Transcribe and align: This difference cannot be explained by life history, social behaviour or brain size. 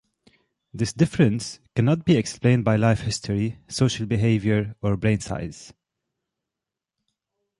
This 0.73 0.93
difference 0.93 1.59
cannot 1.75 2.05
be 2.05 2.17
explained 2.17 2.65
by 2.65 2.75
life 2.75 3.01
history, 3.01 3.59
social 3.67 4.07
behaviour 4.07 4.75
or 4.81 4.97
brain 4.97 5.19
size. 5.19 5.73